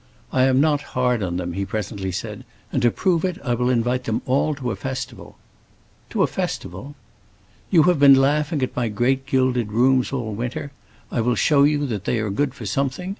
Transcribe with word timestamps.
"I 0.33 0.45
am 0.45 0.59
not 0.59 0.81
hard 0.97 1.21
on 1.21 1.37
them," 1.37 1.53
he 1.53 1.63
presently 1.63 2.11
said, 2.11 2.43
"and 2.71 2.81
to 2.81 2.89
prove 2.89 3.23
it 3.23 3.37
I 3.43 3.53
will 3.53 3.69
invite 3.69 4.05
them 4.05 4.23
all 4.25 4.55
to 4.55 4.71
a 4.71 4.75
festival." 4.75 5.37
"To 6.09 6.23
a 6.23 6.25
festival?" 6.41 6.95
"You 7.69 7.83
have 7.83 7.99
been 7.99 8.15
laughing 8.15 8.63
at 8.63 8.75
my 8.75 8.87
great 8.89 9.27
gilded 9.27 9.71
rooms 9.71 10.11
all 10.11 10.33
winter; 10.33 10.71
I 11.11 11.21
will 11.21 11.35
show 11.35 11.61
you 11.65 11.85
that 11.85 12.05
they 12.05 12.17
are 12.17 12.31
good 12.31 12.55
for 12.55 12.65
something. 12.65 13.09